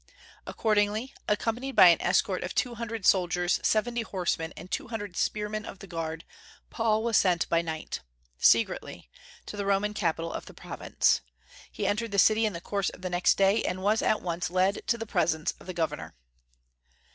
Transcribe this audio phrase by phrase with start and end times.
[0.47, 5.63] Accordingly, accompanied by an escort of two hundred soldiers, seventy horsemen, and two hundred spearmen
[5.63, 6.25] of the guard,
[6.71, 7.99] Paul was sent by night,
[8.39, 9.11] secretly,
[9.45, 11.21] to the Roman capital of the Province.
[11.71, 14.49] He entered the city in the course of the next day, and was at once
[14.49, 16.15] led to the presence of the governor.